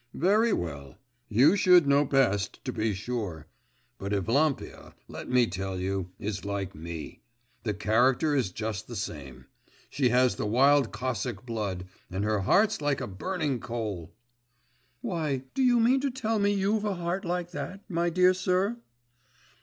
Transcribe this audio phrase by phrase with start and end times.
[0.15, 0.95] 'Very well;
[1.29, 3.45] you should know best, to be sure.
[3.99, 7.21] But Evlampia, let me tell you, is like me.
[7.65, 9.45] The character is just the same.
[9.91, 14.11] She has the wild Cossack blood, and her heart's like a burning coal!'
[15.01, 18.77] 'Why, do you mean to tell me you've a heart like that, my dear sir?